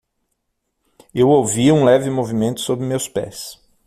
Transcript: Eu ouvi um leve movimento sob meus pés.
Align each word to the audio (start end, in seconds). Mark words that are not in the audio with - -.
Eu 1.13 1.29
ouvi 1.29 1.71
um 1.71 1.85
leve 1.85 2.09
movimento 2.09 2.59
sob 2.59 2.81
meus 2.83 3.07
pés. 3.07 3.61